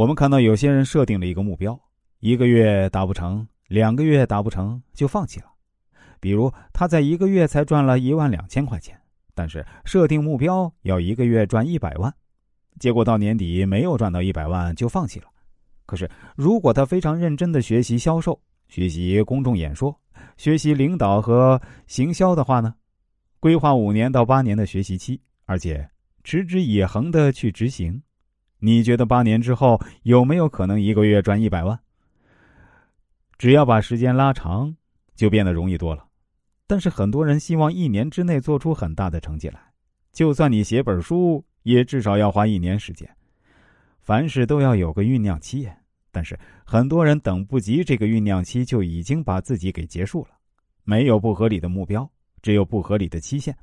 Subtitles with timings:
[0.00, 1.78] 我们看到有些人设定了一个目标，
[2.20, 5.46] 一个月达不成，两个月达不成就放弃了。
[6.20, 8.98] 比如他在一个月才赚了一万两千块钱，
[9.34, 12.10] 但是设定目标要一个月赚一百万，
[12.78, 15.26] 结果到年底没有赚到一百万就放弃了。
[15.84, 19.94] 可是如果他非常认真的学习销售、学习公众演说、
[20.38, 22.74] 学习领导和行销的话呢，
[23.38, 25.86] 规划五年到八年的学习期，而且
[26.24, 28.02] 持之以恒的去执行。
[28.60, 31.78] 你觉得八年之后有没有可能一个月赚一百万？
[33.38, 34.76] 只要把时间拉长，
[35.14, 36.06] 就变得容易多了。
[36.66, 39.60] 但是很多人希望一年之内做出很大的成绩来，
[40.12, 43.08] 就算你写本书，也至少要花一年时间。
[44.00, 45.68] 凡事都要有个酝酿期，
[46.12, 50.30] 但是很多人等不及这个酝酿期，就已经把自己给结束了。
[50.84, 52.08] 没有不合理的目标，
[52.42, 53.56] 只有不合理的期限。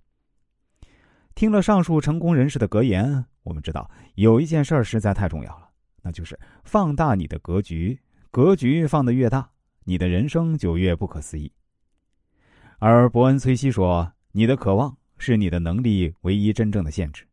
[1.36, 5.70] 听了上述成功人士的格言，我们知道有一件事儿实在太重要了，
[6.02, 7.98] 那就是放大你的格局。
[8.30, 9.50] 格局放得越大，
[9.86, 11.50] 你的人生就越不可思议。
[12.78, 17.26] 而伯恩·崔西说：“你的渴望是你的能力唯一真正的限制。”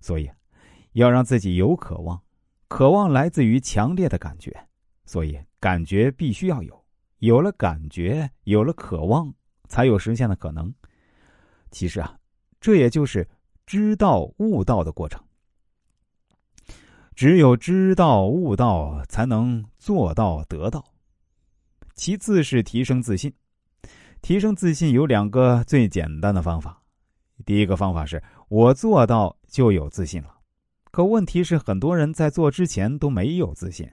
[0.00, 0.30] 所以，
[0.92, 2.22] 要让自己有渴望，
[2.68, 4.56] 渴望来自于强烈的感觉，
[5.04, 6.84] 所以感觉必须要有。
[7.18, 9.34] 有了感觉，有了渴望，
[9.68, 10.72] 才有实现的可能。
[11.72, 12.16] 其实啊。
[12.60, 13.28] 这也就是
[13.66, 15.20] 知道悟道的过程。
[17.14, 20.84] 只有知道悟道，才能做到得到。
[21.94, 23.32] 其次是提升自信。
[24.22, 26.80] 提升自信有两个最简单的方法。
[27.44, 30.32] 第一个方法是我做到就有自信了。
[30.92, 33.90] 可问题是，很多人在做之前都没有自信，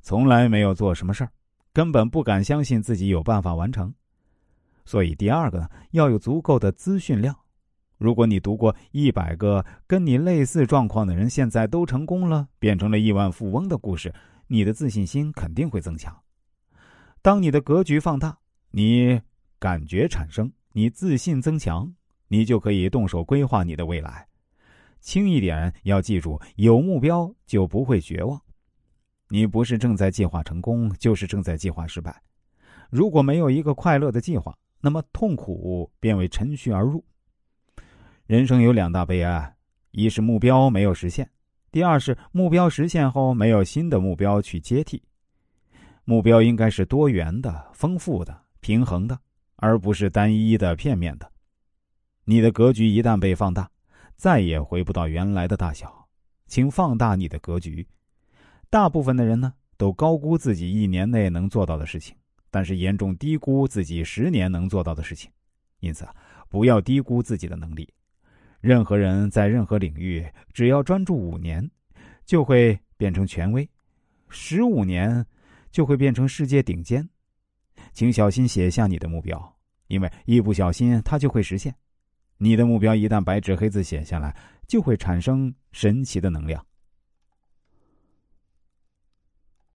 [0.00, 1.30] 从来没有做什么事儿，
[1.72, 3.92] 根本不敢相信自己有办法完成。
[4.84, 7.36] 所以，第二个呢，要有足够的资讯量。
[8.02, 14.12] 如果你读过一百个跟你类似状况的人现在都成功了，变成了亿万富翁的故事，
[14.48, 16.12] 你的自信心肯定会增强。
[17.22, 18.36] 当你的格局放大，
[18.72, 19.20] 你
[19.60, 21.94] 感觉产生，你自信增强，
[22.26, 24.26] 你就可以动手规划你的未来。
[25.00, 28.40] 轻一点，要记住，有目标就不会绝望。
[29.28, 32.20] 你不是正在计划成功，就是正在计划失败。
[32.90, 37.04] 如果没有一个快乐的计划，那么痛苦便为趁虚而入。
[38.32, 39.54] 人生有两大悲哀：
[39.90, 41.30] 一是目标没有实现，
[41.70, 45.02] 第二是目标实现后没有新的目标去接替。
[46.04, 49.18] 目标应该是多元的、丰富的、平衡的，
[49.56, 51.30] 而不是单一的、片面的。
[52.24, 53.70] 你的格局一旦被放大，
[54.16, 56.08] 再也回不到原来的大小。
[56.46, 57.86] 请放大你的格局。
[58.70, 62.16] 大部分的人呢，都高估自己一年内能做到的事情，
[62.50, 65.30] 但是严重低估自己十年能做到的事情。
[65.80, 66.14] 因此啊，
[66.48, 67.86] 不要低估自己的能力。
[68.62, 71.68] 任何人在任何领域，只要专注五年，
[72.24, 73.66] 就会变成权威；
[74.28, 75.26] 十五年，
[75.72, 77.06] 就会变成世界顶尖。
[77.92, 79.56] 请小心写下你的目标，
[79.88, 81.74] 因为一不小心，它就会实现。
[82.38, 84.36] 你的目标一旦白纸黑字写下来，
[84.68, 86.64] 就会产生神奇的能量。